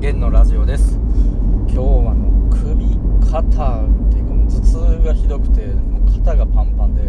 [0.00, 0.94] 弦のラジオです。
[1.66, 2.96] 今日はもう首
[3.32, 7.02] 肩っていうかもう頭痛がひどくてもう肩がパンパンで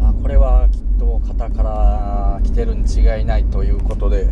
[0.00, 4.28] あこれはきっと肩から来てるに違いないということで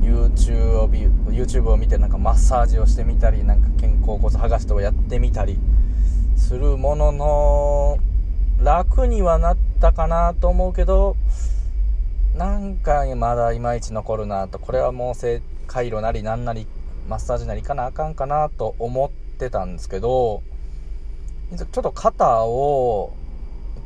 [0.00, 5.58] YouTube を YouTube を見てなんかマッサージをしてみたりなんか肩甲骨剥がしてをやってみたり
[6.36, 7.98] するものの
[8.62, 11.16] 楽にはなったかなと思うけど
[12.36, 14.60] なんかまだいまいち残るなと。
[14.60, 16.68] これはもう正回路なりなんなり
[17.08, 20.42] マッサージなりかなあかんかなと思ってたんですけど
[21.56, 23.14] ちょっと肩を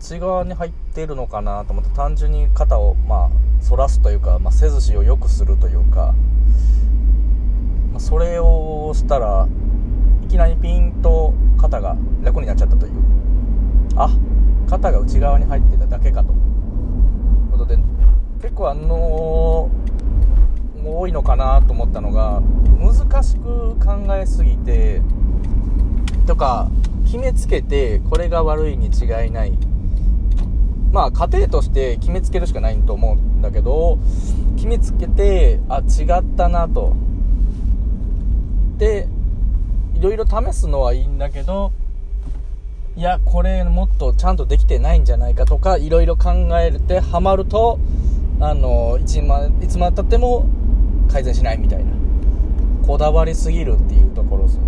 [0.00, 3.30] 内側に入ってるのかなと思って単純に肩をまあ
[3.68, 6.14] 反らすというか、まあ、背筋を良くするというか、
[7.92, 9.46] まあ、それをしたら
[10.24, 12.92] いきなりピンと肩が楽になっちゃったという。
[13.94, 14.10] あ
[14.68, 16.32] 肩が内側に入ってただけかと。
[16.32, 17.78] いうことで
[18.40, 19.81] 結構あのー、
[20.84, 22.42] 多いのかなと思ったのが
[22.80, 25.00] 難しく考えすぎて
[26.26, 26.70] とか
[27.04, 29.52] 決めつけてこれが悪いに違いない。
[30.92, 33.98] まあ家庭として決めつけるしかないと思うんだけど
[34.56, 36.94] 決めつけてあ違ったなと。
[38.78, 39.08] で
[39.94, 41.72] いろいろ試すのはいいんだけど
[42.96, 47.78] いやこれもっとちゃんとできてないんじゃないかとかいろいろ考えてハマると
[48.40, 50.44] あのいつまいつまでたっても
[51.12, 51.92] 改善しないみたいな。
[52.86, 54.64] こだわりすぎるっていうところですね、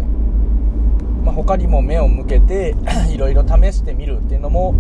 [1.25, 2.75] まあ、他にも目を向けて
[3.13, 4.75] いろいろ試してみるっていうのも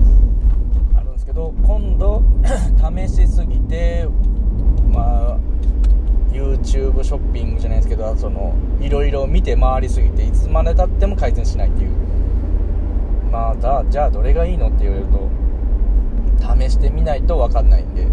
[0.97, 2.23] あるんですけど今度
[3.07, 4.07] 試しすぎて
[4.92, 5.39] まあ
[6.33, 11.91] YouTube ショッピングじゃないですけどそのいろいろ見て回りすぎていつまでたっても改善しないっていう。
[13.31, 15.29] まあじゃあどれがいいのって言われると
[16.57, 18.07] 試してみないと分かんないんで。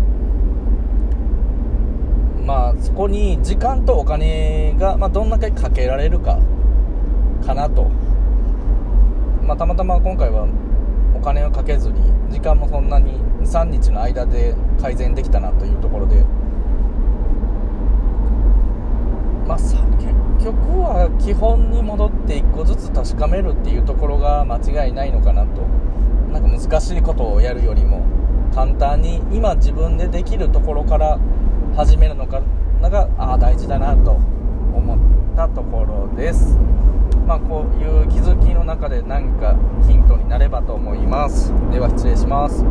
[2.46, 6.40] まあそこに時間とお金が、まあ、どんだけかけられるか
[7.46, 7.90] かなと、
[9.44, 10.48] まあ、たまたま今回は
[11.16, 16.24] お金をかけずに時間もそんなに23日の間で改善できたなというところで。
[19.48, 25.62] まあさ結局は基本に戻って1個ずつ確かめるっていうところが間違いないのかなと。
[26.32, 28.06] なんか難しいことをやるよりも
[28.54, 31.20] 簡単に今自分でできるところから
[31.82, 32.40] 始めるのか
[32.80, 34.96] ながあ大事だなと思
[35.34, 36.56] ったところです。
[37.26, 39.56] まあこういう気づきの中で何か
[39.88, 41.52] ヒントになればと思います。
[41.72, 42.64] では失礼します。